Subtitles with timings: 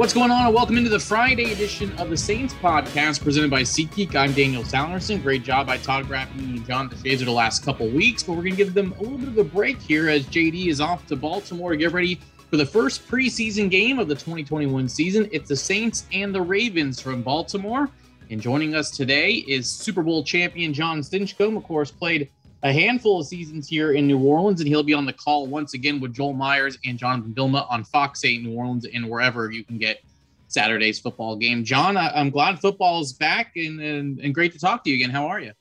[0.00, 0.46] What's going on?
[0.46, 4.14] And welcome into the Friday edition of the Saints podcast presented by SeatGeek.
[4.16, 5.22] I'm Daniel Sallerson.
[5.22, 8.56] Great job by Todd Grafton and John DeShazier the last couple weeks, but we're going
[8.56, 11.16] to give them a little bit of a break here as JD is off to
[11.16, 12.18] Baltimore to get ready
[12.48, 15.28] for the first preseason game of the 2021 season.
[15.32, 17.90] It's the Saints and the Ravens from Baltimore.
[18.30, 21.58] And joining us today is Super Bowl champion John Stinchcomb.
[21.58, 22.30] Of course, played
[22.62, 25.74] a handful of seasons here in New Orleans, and he'll be on the call once
[25.74, 29.64] again with Joel Myers and Jonathan Vilma on Fox 8 New Orleans and wherever you
[29.64, 30.02] can get
[30.48, 31.64] Saturday's football game.
[31.64, 34.96] John, I, am glad football is back and, and, and great to talk to you
[34.96, 35.10] again.
[35.10, 35.52] How are you?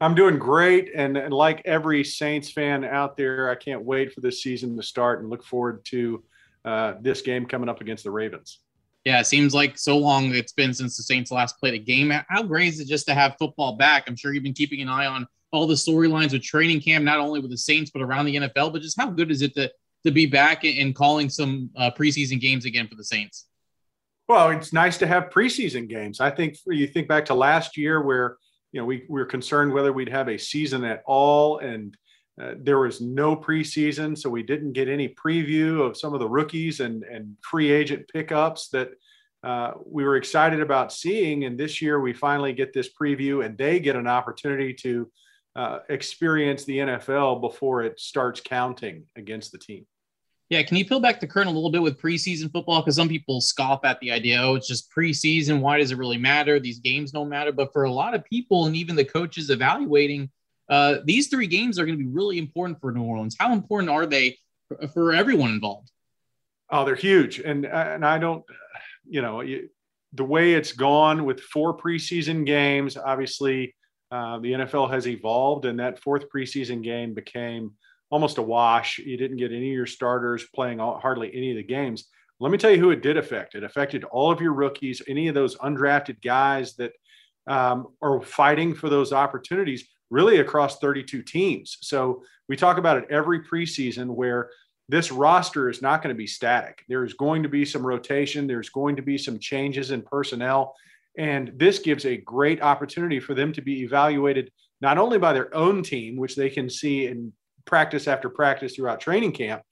[0.00, 0.90] I'm doing great.
[0.94, 4.82] And, and like every Saints fan out there, I can't wait for this season to
[4.82, 6.24] start and look forward to
[6.64, 8.60] uh, this game coming up against the Ravens.
[9.04, 12.12] Yeah, it seems like so long it's been since the Saints last played a game.
[12.28, 14.04] How great is it just to have football back?
[14.06, 17.18] I'm sure you've been keeping an eye on all the storylines with training camp, not
[17.20, 18.72] only with the Saints but around the NFL.
[18.72, 19.70] But just how good is it to
[20.04, 23.46] to be back and calling some uh, preseason games again for the Saints?
[24.28, 26.20] Well, it's nice to have preseason games.
[26.20, 28.38] I think you think back to last year where
[28.72, 31.96] you know we, we were concerned whether we'd have a season at all, and
[32.40, 36.28] uh, there was no preseason, so we didn't get any preview of some of the
[36.28, 38.90] rookies and and free agent pickups that
[39.44, 41.44] uh, we were excited about seeing.
[41.44, 45.10] And this year we finally get this preview, and they get an opportunity to
[45.54, 49.86] uh, experience the NFL before it starts counting against the team.
[50.48, 52.82] Yeah, can you peel back the curtain a little bit with preseason football?
[52.82, 55.60] Because some people scoff at the idea, oh, it's just preseason.
[55.60, 56.60] Why does it really matter?
[56.60, 57.52] These games don't matter.
[57.52, 60.30] But for a lot of people and even the coaches evaluating,
[60.68, 63.36] uh, these three games are going to be really important for New Orleans.
[63.38, 65.90] How important are they for, for everyone involved?
[66.70, 68.42] Oh, they're huge, and and I don't,
[69.06, 69.68] you know, you,
[70.14, 73.74] the way it's gone with four preseason games, obviously
[74.12, 77.72] uh, the NFL has evolved, and that fourth preseason game became
[78.10, 78.98] almost a wash.
[78.98, 82.04] You didn't get any of your starters playing all, hardly any of the games.
[82.38, 83.54] Let me tell you who it did affect.
[83.54, 86.92] It affected all of your rookies, any of those undrafted guys that
[87.46, 91.78] um, are fighting for those opportunities, really across 32 teams.
[91.80, 94.50] So we talk about it every preseason where
[94.90, 96.84] this roster is not going to be static.
[96.86, 100.74] There's going to be some rotation, there's going to be some changes in personnel.
[101.18, 104.50] And this gives a great opportunity for them to be evaluated
[104.80, 107.32] not only by their own team, which they can see in
[107.64, 109.62] practice after practice throughout training camp,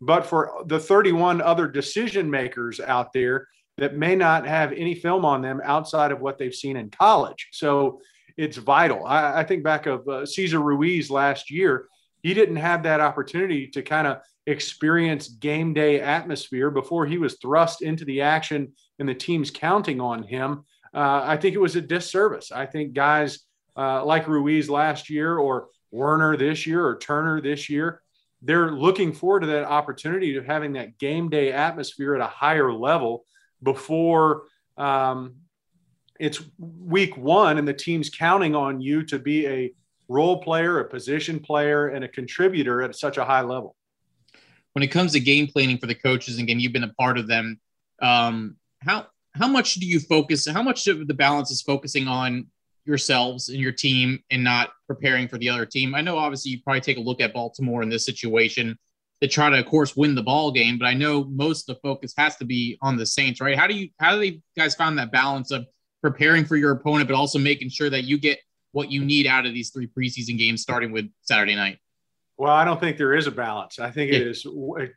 [0.00, 3.48] but for the 31 other decision makers out there
[3.78, 7.48] that may not have any film on them outside of what they've seen in college.
[7.52, 8.00] So
[8.36, 9.06] it's vital.
[9.06, 11.86] I, I think back of uh, Cesar Ruiz last year,
[12.22, 17.36] he didn't have that opportunity to kind of experience game day atmosphere before he was
[17.40, 20.64] thrust into the action and the team's counting on him.
[20.94, 22.50] Uh, I think it was a disservice.
[22.52, 23.40] I think guys
[23.76, 28.02] uh, like Ruiz last year or Werner this year or Turner this year,
[28.42, 32.72] they're looking forward to that opportunity of having that game day atmosphere at a higher
[32.72, 33.24] level
[33.62, 34.44] before
[34.76, 35.34] um,
[36.18, 39.72] it's week one and the team's counting on you to be a
[40.08, 43.76] role player, a position player, and a contributor at such a high level.
[44.72, 47.18] When it comes to game planning for the coaches, and again, you've been a part
[47.18, 47.60] of them.
[48.00, 49.06] Um, how
[49.38, 50.46] how much do you focus?
[50.46, 52.46] How much of the balance is focusing on
[52.88, 55.94] yourselves and your team and not preparing for the other team.
[55.94, 58.76] I know obviously you probably take a look at Baltimore in this situation
[59.20, 61.80] to try to, of course, win the ball game, but I know most of the
[61.82, 63.56] focus has to be on the Saints, right?
[63.56, 65.66] How do you how do you guys find that balance of
[66.02, 68.38] preparing for your opponent, but also making sure that you get
[68.72, 71.78] what you need out of these three preseason games, starting with Saturday night?
[72.38, 73.80] Well, I don't think there is a balance.
[73.80, 74.46] I think it is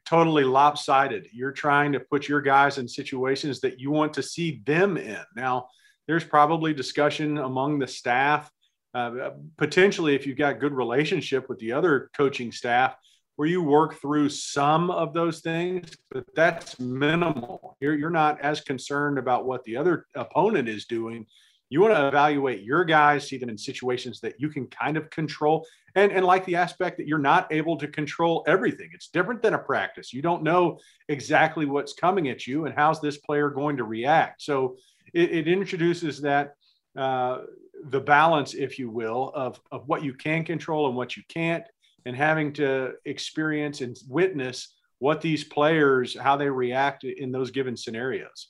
[0.06, 1.28] totally lopsided.
[1.34, 5.18] You're trying to put your guys in situations that you want to see them in.
[5.36, 5.68] Now,
[6.08, 8.52] there's probably discussion among the staff,
[8.94, 12.96] uh, potentially if you've got good relationship with the other coaching staff,
[13.38, 17.76] where you work through some of those things, but that's minimal.
[17.80, 21.26] You're, you're not as concerned about what the other opponent is doing.
[21.72, 25.10] You want to evaluate your guys, see them in situations that you can kind of
[25.10, 25.66] control.
[25.96, 28.90] And, and like the aspect that you're not able to control everything.
[28.94, 30.12] It's different than a practice.
[30.12, 34.42] You don't know exactly what's coming at you and how's this player going to react.
[34.42, 34.76] So
[35.14, 36.56] it, it introduces that
[36.98, 37.44] uh,
[37.86, 41.64] the balance, if you will, of, of what you can control and what you can't,
[42.06, 47.78] and having to experience and witness what these players, how they react in those given
[47.78, 48.50] scenarios.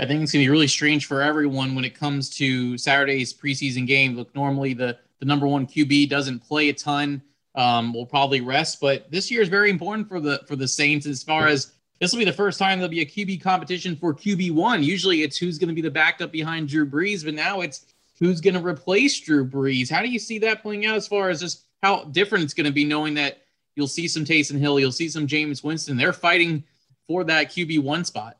[0.00, 3.34] I think it's going to be really strange for everyone when it comes to Saturday's
[3.34, 4.16] preseason game.
[4.16, 7.22] Look, normally the, the number one QB doesn't play a ton.
[7.56, 11.04] Um, will probably rest, but this year is very important for the for the Saints
[11.04, 14.14] as far as this will be the first time there'll be a QB competition for
[14.14, 14.84] QB one.
[14.84, 17.86] Usually it's who's going to be the backup behind Drew Brees, but now it's
[18.20, 19.90] who's going to replace Drew Brees.
[19.90, 22.66] How do you see that playing out as far as just how different it's going
[22.66, 23.42] to be knowing that
[23.74, 25.96] you'll see some Taysom Hill, you'll see some Jameis Winston.
[25.96, 26.62] They're fighting
[27.08, 28.36] for that QB one spot.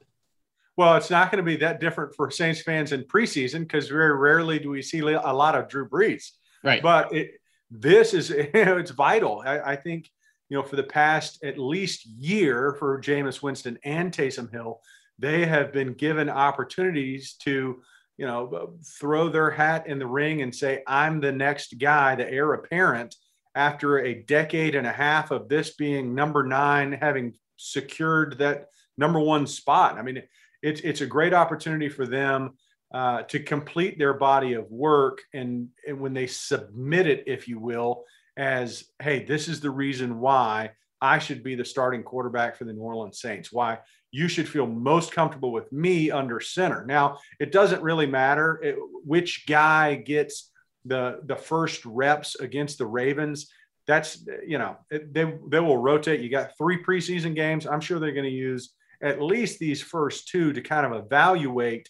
[0.81, 4.17] Well, it's not going to be that different for Saints fans in preseason because very
[4.17, 6.31] rarely do we see a lot of Drew Brees.
[6.65, 6.82] Right.
[6.82, 7.32] But it,
[7.71, 9.43] this is you know, it's vital.
[9.44, 10.09] I, I, think
[10.49, 14.81] you know for the past at least year for Jameis Winston and Taysom Hill,
[15.19, 17.82] they have been given opportunities to
[18.17, 22.27] you know throw their hat in the ring and say I'm the next guy, the
[22.27, 23.15] heir apparent.
[23.55, 29.21] After a decade and a half of this being number nine, having secured that number
[29.21, 30.23] one spot, I mean
[30.62, 32.55] it's it's a great opportunity for them
[32.93, 37.59] uh, to complete their body of work and, and when they submit it, if you
[37.59, 38.05] will,
[38.37, 40.71] as hey, this is the reason why
[41.01, 43.53] I should be the starting quarterback for the New Orleans Saints.
[43.53, 43.79] Why
[44.11, 46.85] you should feel most comfortable with me under center.
[46.85, 50.51] Now, it doesn't really matter it, which guy gets
[50.85, 53.51] the the first reps against the Ravens.
[53.87, 56.21] That's you know they they will rotate.
[56.21, 57.67] You got three preseason games.
[57.67, 61.88] I'm sure they're going to use at least these first two to kind of evaluate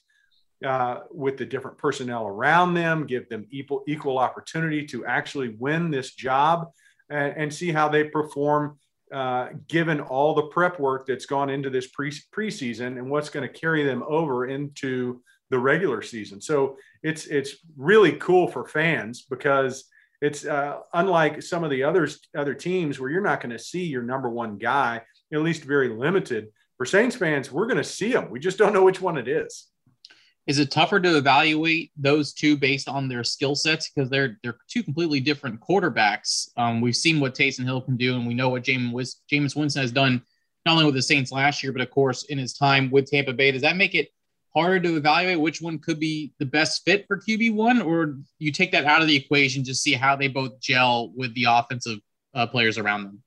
[0.65, 5.91] uh, with the different personnel around them, give them equal, equal opportunity to actually win
[5.91, 6.71] this job
[7.09, 8.79] and, and see how they perform
[9.13, 13.47] uh, given all the prep work that's gone into this pre- preseason and what's going
[13.47, 15.21] to carry them over into
[15.51, 16.41] the regular season.
[16.41, 19.85] So it's it's really cool for fans because
[20.23, 23.85] it's uh, unlike some of the others other teams where you're not going to see
[23.85, 25.03] your number one guy,
[25.33, 26.49] at least very limited
[26.81, 28.31] for Saints fans, we're going to see them.
[28.31, 29.67] We just don't know which one it is.
[30.47, 34.57] Is it tougher to evaluate those two based on their skill sets because they're they're
[34.67, 36.49] two completely different quarterbacks?
[36.57, 39.83] Um, we've seen what Taysom Hill can do, and we know what James Jameis Winston
[39.83, 40.23] has done
[40.65, 43.35] not only with the Saints last year, but of course in his time with Tampa
[43.35, 43.53] Bay.
[43.53, 44.09] Does that make it
[44.55, 48.53] harder to evaluate which one could be the best fit for QB one, or you
[48.53, 51.99] take that out of the equation just see how they both gel with the offensive
[52.33, 53.23] uh, players around them?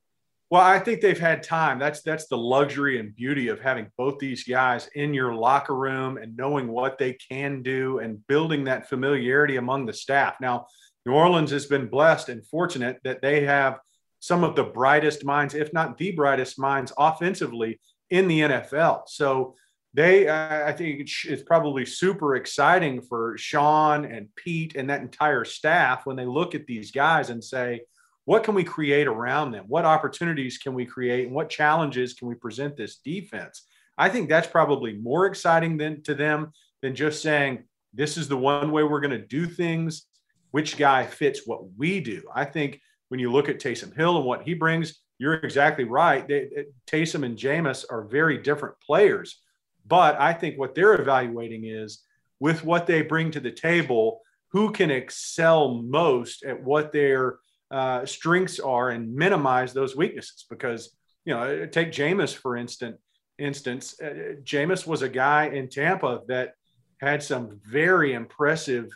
[0.54, 1.80] Well, I think they've had time.
[1.80, 6.18] That's that's the luxury and beauty of having both these guys in your locker room
[6.18, 10.36] and knowing what they can do and building that familiarity among the staff.
[10.40, 10.68] Now,
[11.08, 13.80] New Orleans has been blessed and fortunate that they have
[14.20, 17.80] some of the brightest minds, if not the brightest minds, offensively
[18.12, 19.06] in the NFL.
[19.08, 19.56] So
[19.96, 26.06] they, I think it's probably super exciting for Sean and Pete and that entire staff
[26.06, 27.82] when they look at these guys and say,
[28.26, 29.66] what can we create around them?
[29.68, 31.28] What opportunities can we create?
[31.28, 33.66] And what challenges can we present this defense?
[33.98, 38.38] I think that's probably more exciting than to them than just saying, this is the
[38.38, 40.08] one way we're going to do things.
[40.52, 42.24] Which guy fits what we do?
[42.34, 42.80] I think
[43.10, 46.28] when you look at Taysom Hill and what he brings, you're exactly right.
[46.28, 49.40] They, Taysom and Jameis are very different players.
[49.86, 52.04] But I think what they're evaluating is
[52.40, 54.22] with what they bring to the table,
[54.52, 57.38] who can excel most at what they're
[57.74, 60.46] uh, strengths are and minimize those weaknesses.
[60.50, 62.98] Because you know, take Jameis for instance.
[63.40, 66.54] Instance, uh, Jameis was a guy in Tampa that
[67.02, 68.92] had some very impressive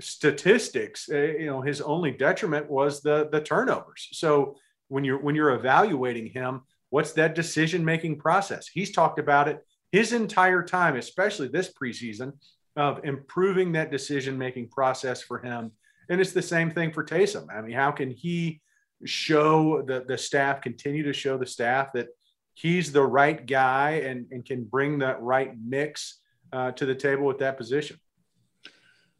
[0.00, 1.08] statistics.
[1.10, 4.08] Uh, you know, his only detriment was the the turnovers.
[4.12, 4.56] So
[4.88, 8.68] when you're when you're evaluating him, what's that decision making process?
[8.68, 12.34] He's talked about it his entire time, especially this preseason,
[12.76, 15.72] of improving that decision making process for him
[16.10, 17.46] and it's the same thing for Taysom.
[17.56, 18.60] I mean, how can he
[19.04, 22.08] show the, the staff, continue to show the staff that
[22.52, 26.18] he's the right guy and, and can bring that right mix
[26.52, 27.98] uh, to the table with that position?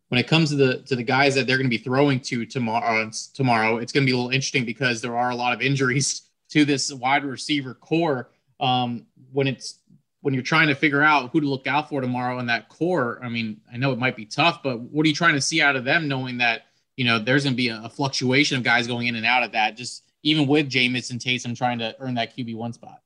[0.09, 2.44] When it comes to the to the guys that they're going to be throwing to
[2.44, 5.62] tomorrow, tomorrow it's going to be a little interesting because there are a lot of
[5.62, 8.30] injuries to this wide receiver core.
[8.59, 9.78] Um, when it's
[10.23, 13.20] when you're trying to figure out who to look out for tomorrow in that core,
[13.23, 15.62] I mean, I know it might be tough, but what are you trying to see
[15.62, 16.64] out of them, knowing that
[16.97, 19.42] you know, there's going to be a, a, fluctuation of guys going in and out
[19.42, 23.00] of that, just even with Jameis and Taysom trying to earn that QB one spot.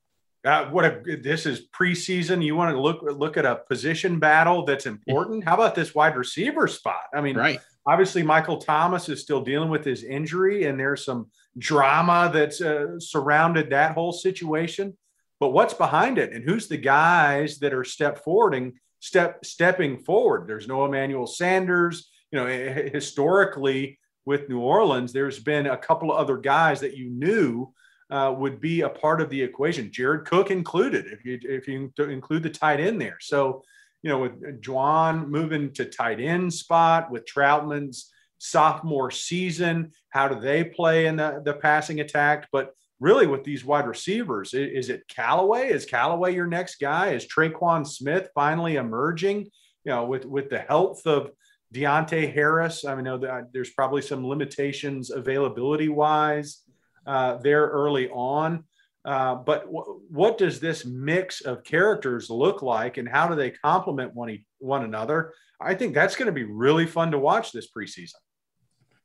[0.45, 2.43] Uh, what a, this is preseason.
[2.43, 5.43] You want to look look at a position battle that's important.
[5.43, 7.05] How about this wide receiver spot?
[7.13, 7.59] I mean, right.
[7.87, 11.27] Obviously, Michael Thomas is still dealing with his injury, and there's some
[11.57, 14.97] drama that's uh, surrounded that whole situation.
[15.39, 20.47] But what's behind it, and who's the guys that are step forwarding, step stepping forward?
[20.47, 22.47] There's no Emmanuel Sanders you know,
[22.91, 27.73] historically with New Orleans, there's been a couple of other guys that you knew
[28.09, 31.93] uh, would be a part of the equation, Jared Cook included, if you if you
[31.97, 33.17] include the tight end there.
[33.21, 33.63] So,
[34.03, 40.37] you know, with Juwan moving to tight end spot, with Trautman's sophomore season, how do
[40.37, 42.49] they play in the, the passing attack?
[42.51, 45.69] But really, with these wide receivers, is it Callaway?
[45.69, 47.11] Is Callaway your next guy?
[47.11, 49.47] Is Tre'Quan Smith finally emerging?
[49.85, 51.31] You know, with with the health of
[51.73, 56.61] Deonte Harris, I know that there's probably some limitations availability wise
[57.05, 58.63] uh, there early on.
[59.05, 63.51] Uh, but w- what does this mix of characters look like, and how do they
[63.51, 65.31] complement one e- one another?
[65.61, 68.15] I think that's going to be really fun to watch this preseason.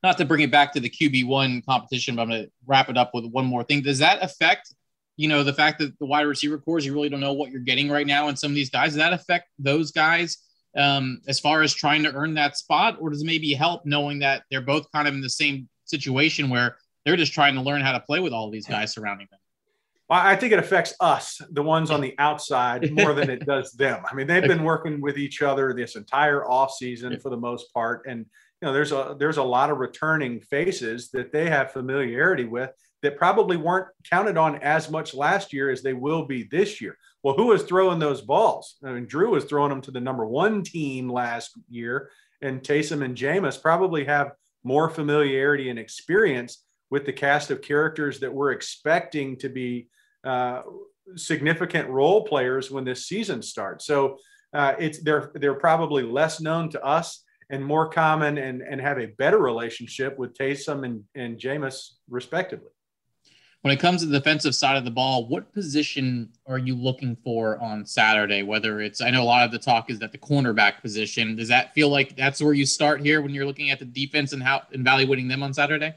[0.03, 2.89] Not to bring it back to the QB one competition, but I'm going to wrap
[2.89, 3.83] it up with one more thing.
[3.83, 4.75] Does that affect,
[5.19, 7.61] you know, the fact that the wide receiver cores you really don't know what you're
[7.61, 10.39] getting right now, and some of these guys does that affect those guys
[10.77, 14.21] um, as far as trying to earn that spot, or does it maybe help knowing
[14.21, 17.81] that they're both kind of in the same situation where they're just trying to learn
[17.81, 19.41] how to play with all these guys surrounding them?
[20.09, 23.73] Well, I think it affects us, the ones on the outside, more than it does
[23.73, 24.03] them.
[24.11, 27.73] I mean, they've been working with each other this entire off season for the most
[27.73, 28.27] part, and
[28.61, 32.71] you know, there's a there's a lot of returning faces that they have familiarity with
[33.03, 36.97] that probably weren't counted on as much last year as they will be this year.
[37.23, 38.77] Well, who was throwing those balls?
[38.85, 42.11] I mean, Drew was throwing them to the number one team last year,
[42.41, 44.33] and Taysom and Jameis probably have
[44.65, 49.89] more familiarity and experience with the cast of characters that we're expecting to be
[50.25, 50.63] uh,
[51.17, 53.87] significant role players when this season starts.
[53.87, 54.17] So
[54.53, 58.99] uh, it's they're they're probably less known to us and more common and and have
[58.99, 62.71] a better relationship with Taysom and and Jameis respectively.
[63.63, 67.15] When it comes to the defensive side of the ball, what position are you looking
[67.23, 68.43] for on Saturday?
[68.43, 71.37] Whether it's, I know a lot of the talk is that the cornerback position.
[71.37, 74.33] Does that feel like that's where you start here when you're looking at the defense
[74.33, 75.95] and how evaluating them on Saturday?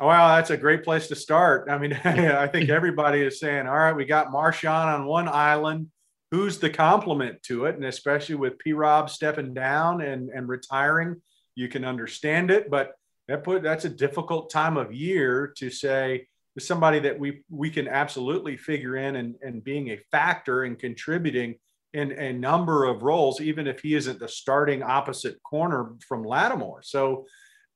[0.00, 1.68] Well, that's a great place to start.
[1.68, 5.88] I mean, I think everybody is saying, all right, we got Marshon on one island.
[6.30, 7.76] Who's the complement to it?
[7.76, 11.20] And especially with P Rob stepping down and, and retiring,
[11.54, 12.70] you can understand it.
[12.70, 12.92] But
[13.28, 16.26] that put that's a difficult time of year to say
[16.62, 21.56] somebody that we we can absolutely figure in and, and being a factor and contributing
[21.92, 26.82] in a number of roles, even if he isn't the starting opposite corner from Lattimore.
[26.82, 27.26] So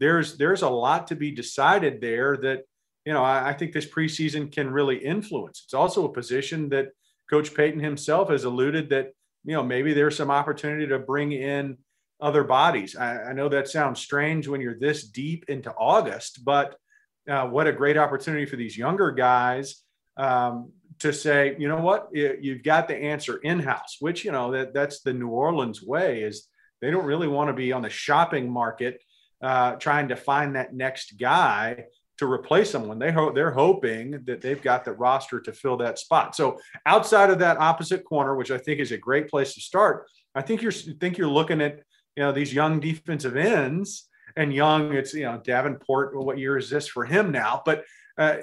[0.01, 2.63] there's there's a lot to be decided there that
[3.05, 5.63] you know I, I, think this preseason can really influence.
[5.65, 6.89] It's also a position that
[7.31, 9.13] Coach Payton himself has alluded that
[9.45, 11.79] you know maybe there's some opportunity to bring in
[12.21, 12.97] other bodies.
[12.97, 16.77] I, I know that sounds strange when you're this deep into August, but
[17.29, 19.83] uh, what a great opportunity for these younger guys
[20.17, 24.51] um, to say, you know what, you've got the answer in house, which you know
[24.53, 26.49] that that's the New Orleans way is
[26.81, 29.01] they don't really want to be on the shopping market
[29.43, 31.85] uh, trying to find that next guy
[32.19, 32.99] to replace someone.
[32.99, 36.35] They hope they're hoping that they've got the roster to fill that spot.
[36.35, 40.07] So outside of that opposite corner, which I think is a great place to start,
[40.35, 41.81] I think you're think you're looking at
[42.17, 44.95] you know these young defensive ends and young.
[44.95, 46.16] It's you know Davenport.
[46.16, 47.61] What year is this for him now?
[47.64, 47.85] But
[48.16, 48.37] uh,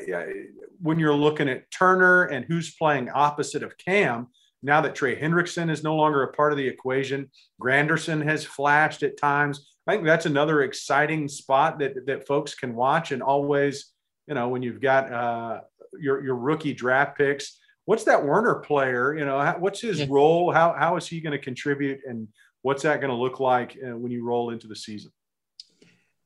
[0.81, 4.27] when you're looking at Turner and who's playing opposite of Cam,
[4.61, 7.29] now that Trey Hendrickson is no longer a part of the equation,
[7.61, 9.67] Granderson has flashed at times.
[9.87, 13.93] I think that's another exciting spot that that folks can watch and always,
[14.27, 15.61] you know, when you've got uh,
[15.99, 19.15] your your rookie draft picks, what's that Werner player?
[19.17, 20.07] You know, how, what's his yeah.
[20.09, 20.51] role?
[20.51, 22.27] How how is he going to contribute, and
[22.63, 25.11] what's that going to look like uh, when you roll into the season?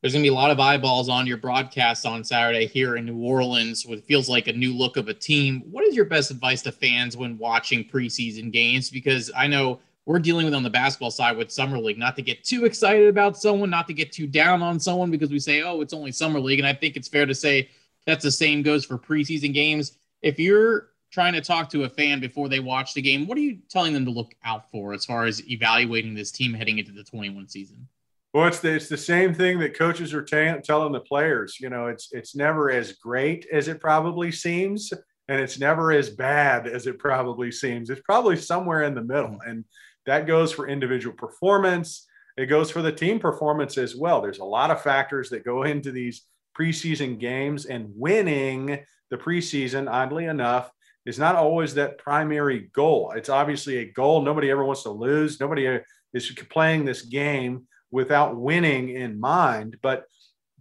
[0.01, 3.05] There's going to be a lot of eyeballs on your broadcast on Saturday here in
[3.05, 3.85] New Orleans.
[3.85, 5.61] What feels like a new look of a team.
[5.69, 8.89] What is your best advice to fans when watching preseason games?
[8.89, 9.79] Because I know
[10.09, 13.07] we're dealing with on the basketball side with summer league not to get too excited
[13.07, 16.11] about someone not to get too down on someone because we say oh it's only
[16.11, 17.69] summer league and i think it's fair to say
[18.07, 22.19] that's the same goes for preseason games if you're trying to talk to a fan
[22.19, 25.05] before they watch the game what are you telling them to look out for as
[25.05, 27.87] far as evaluating this team heading into the 21 season
[28.33, 31.57] well, it's the, it's the same thing that coaches are t- telling the players.
[31.59, 34.93] You know, it's it's never as great as it probably seems,
[35.27, 37.89] and it's never as bad as it probably seems.
[37.89, 39.31] It's probably somewhere in the middle.
[39.31, 39.49] Mm-hmm.
[39.49, 39.65] And
[40.05, 42.05] that goes for individual performance.
[42.37, 44.21] It goes for the team performance as well.
[44.21, 46.25] There's a lot of factors that go into these
[46.57, 50.69] preseason games, and winning the preseason, oddly enough,
[51.05, 53.13] is not always that primary goal.
[53.15, 54.21] It's obviously a goal.
[54.21, 55.39] Nobody ever wants to lose.
[55.39, 55.79] Nobody
[56.13, 59.77] is playing this game without winning in mind.
[59.81, 60.05] But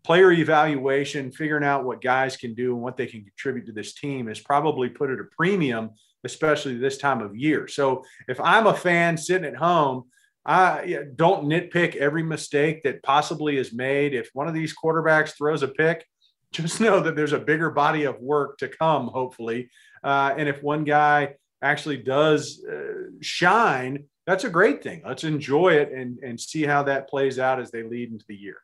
[0.05, 3.95] player evaluation, figuring out what guys can do and what they can contribute to this
[3.95, 5.91] team is probably put at a premium
[6.25, 7.69] especially this time of year.
[7.69, 10.05] So if I'm a fan sitting at home,
[10.45, 14.15] I don't nitpick every mistake that possibly is made.
[14.15, 16.05] If one of these quarterbacks throws a pick,
[16.53, 19.71] just know that there's a bigger body of work to come, hopefully.
[20.03, 25.03] Uh, and if one guy actually does uh, shine, that's a great thing.
[25.05, 28.37] Let's enjoy it and, and see how that plays out as they lead into the
[28.37, 28.59] year.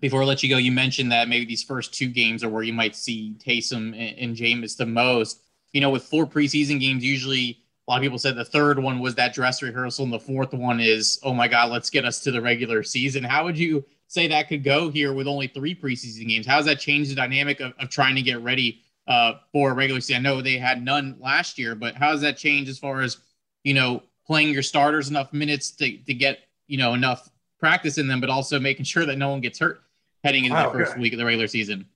[0.00, 2.62] Before I let you go, you mentioned that maybe these first two games are where
[2.62, 7.04] you might see Taysom and, and Jameis the most you know, with four preseason games,
[7.04, 10.18] usually a lot of people said the third one was that dress rehearsal, and the
[10.18, 13.24] fourth one is, oh my God, let's get us to the regular season.
[13.24, 16.46] How would you say that could go here with only three preseason games?
[16.46, 20.00] How does that change the dynamic of, of trying to get ready uh, for regular
[20.00, 20.26] season.
[20.26, 23.16] I know they had none last year, but how does that change as far as
[23.64, 28.06] you know playing your starters enough minutes to to get you know enough practice in
[28.06, 29.80] them, but also making sure that no one gets hurt
[30.22, 31.86] heading into wow, the oh, first week of the regular season?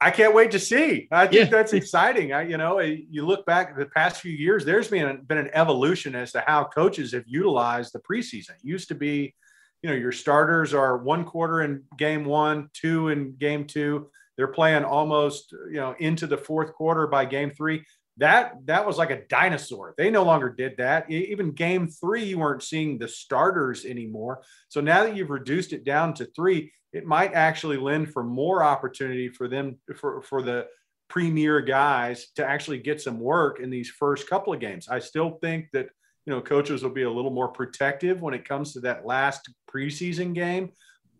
[0.00, 1.08] I can't wait to see.
[1.10, 1.56] I think yeah.
[1.56, 2.32] that's exciting.
[2.32, 6.14] I, you know, you look back the past few years, there's been been an evolution
[6.14, 8.50] as to how coaches have utilized the preseason.
[8.50, 9.34] It used to be,
[9.82, 14.10] you know, your starters are one quarter in game one, two in game two.
[14.36, 17.84] They're playing almost, you know, into the fourth quarter by game three.
[18.18, 19.94] That that was like a dinosaur.
[19.98, 21.10] They no longer did that.
[21.10, 24.42] Even game three, you weren't seeing the starters anymore.
[24.68, 28.62] So now that you've reduced it down to three, it might actually lend for more
[28.62, 30.66] opportunity for them for, for the
[31.08, 34.88] premier guys to actually get some work in these first couple of games.
[34.88, 35.88] I still think that
[36.24, 39.52] you know coaches will be a little more protective when it comes to that last
[39.68, 40.70] preseason game.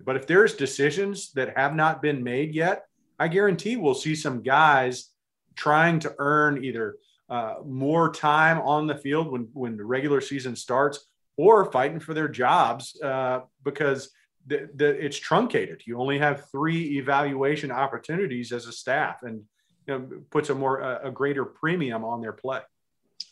[0.04, 2.84] But if there's decisions that have not been made yet,
[3.18, 5.10] I guarantee we'll see some guys
[5.56, 6.96] trying to earn either
[7.28, 11.06] uh, more time on the field when when the regular season starts
[11.36, 14.10] or fighting for their jobs uh, because
[14.46, 15.82] the, the, it's truncated.
[15.86, 19.42] You only have three evaluation opportunities as a staff, and
[19.86, 22.60] you know, puts a more a, a greater premium on their play.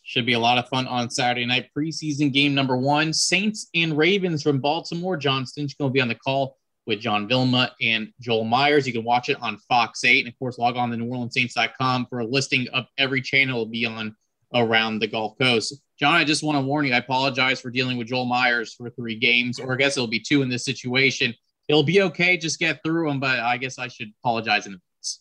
[0.05, 1.69] Should be a lot of fun on Saturday night.
[1.77, 5.17] Preseason game number one: Saints and Ravens from Baltimore.
[5.17, 8.87] John Stinch going to be on the call with John Vilma and Joel Myers.
[8.87, 10.21] You can watch it on Fox 8.
[10.21, 13.87] And of course, log on to NewOrleansSaints.com for a listing of every channel will be
[13.87, 14.17] on
[14.55, 15.81] around the Gulf Coast.
[15.99, 18.91] John, I just want to warn you, I apologize for dealing with Joel Myers for
[18.91, 21.35] three games, or I guess it'll be two in this situation.
[21.69, 25.21] It'll be okay, just get through them, but I guess I should apologize in advance.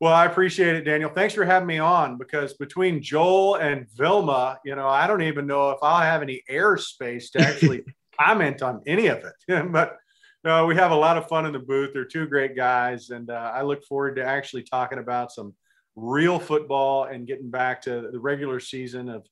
[0.00, 1.10] Well, I appreciate it, Daniel.
[1.10, 5.46] Thanks for having me on because between Joel and Vilma, you know, I don't even
[5.46, 7.84] know if I'll have any airspace to actually
[8.20, 9.72] comment on any of it.
[9.72, 9.96] but
[10.44, 11.92] no, we have a lot of fun in the booth.
[11.94, 15.54] They're two great guys, and uh, I look forward to actually talking about some
[15.96, 19.26] real football and getting back to the regular season of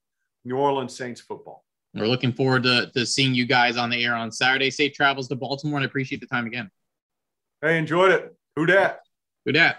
[0.44, 1.64] New Orleans Saints football.
[1.94, 4.70] We're looking forward to, to seeing you guys on the air on Saturday.
[4.70, 6.70] Safe travels to Baltimore, and I appreciate the time again.
[7.60, 8.34] Hey, enjoyed it.
[8.56, 9.00] Who dat?
[9.44, 9.76] Who dat?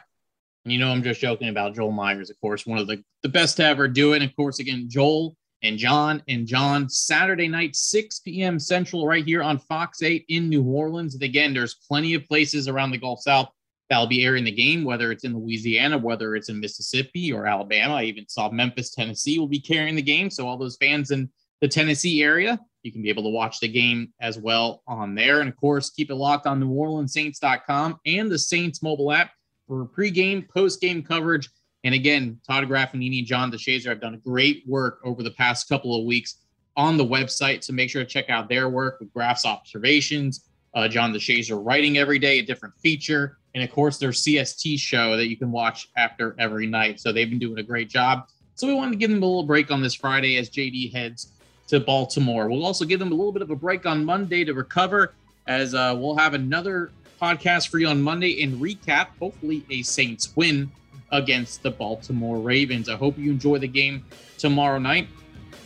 [0.64, 3.30] And you know, I'm just joking about Joel Myers, of course, one of the, the
[3.30, 4.18] best to ever do it.
[4.22, 8.60] And of course, again, Joel and John and John, Saturday night, 6 p.m.
[8.60, 11.14] Central, right here on Fox 8 in New Orleans.
[11.14, 13.50] And again, there's plenty of places around the Gulf South
[13.90, 17.96] that'll be airing the game, whether it's in Louisiana, whether it's in Mississippi or Alabama.
[17.96, 20.30] I even saw Memphis, Tennessee will be carrying the game.
[20.30, 21.30] So all those fans in
[21.62, 25.40] the Tennessee area, you can be able to watch the game as well on there.
[25.40, 29.32] And of course, keep it locked on NewOrleansSaints.com and the Saints mobile app
[29.68, 31.50] for pregame, postgame coverage.
[31.84, 36.00] And again, Todd Graffagnini and John DeShazier have done great work over the past couple
[36.00, 36.36] of weeks
[36.78, 37.64] on the website.
[37.64, 40.48] So make sure to check out their work with Graff's observations.
[40.74, 45.16] Uh, John DeShazier writing every day, a different feature and of course their CST show
[45.16, 47.00] that you can watch after every night.
[47.00, 48.28] So they've been doing a great job.
[48.56, 51.34] So we wanted to give them a little break on this Friday as JD heads
[51.68, 52.50] to Baltimore.
[52.50, 55.14] We'll also give them a little bit of a break on Monday to recover,
[55.48, 56.92] as uh, we'll have another
[57.22, 60.72] podcast for you on Monday and recap, hopefully a Saints win
[61.14, 62.90] against the Baltimore Ravens.
[62.90, 64.04] I hope you enjoy the game
[64.38, 65.08] tomorrow night.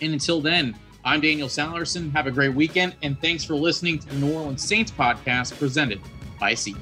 [0.02, 2.12] And until then, I'm Daniel Sallerson.
[2.12, 6.02] Have a great weekend, and thanks for listening to the New Orleans Saints podcast presented
[6.40, 6.76] by Seat.